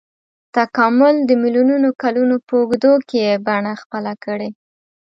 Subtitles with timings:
[0.55, 4.49] تکامل میلیونونو کلونو په اوږدو کې یې بڼه خپله کړې.